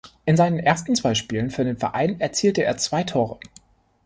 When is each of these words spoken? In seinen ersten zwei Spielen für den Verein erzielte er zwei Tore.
In 0.25 0.35
seinen 0.35 0.57
ersten 0.57 0.95
zwei 0.95 1.13
Spielen 1.13 1.51
für 1.51 1.63
den 1.63 1.77
Verein 1.77 2.19
erzielte 2.19 2.63
er 2.63 2.75
zwei 2.77 3.03
Tore. 3.03 3.37